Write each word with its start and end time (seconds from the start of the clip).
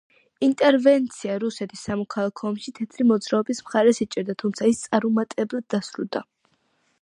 ინტერვენცია 0.45 1.35
რუსეთის 1.43 1.83
სამოქალაქო 1.89 2.47
ომში, 2.51 2.73
თეთრი 2.79 3.07
მოძრაობის 3.11 3.61
მხარეს 3.67 4.01
იჭერდა, 4.07 4.37
თუმცა 4.45 4.71
ის 4.73 4.81
წარუმატებლად 4.87 5.69
დასრულდა. 5.77 6.25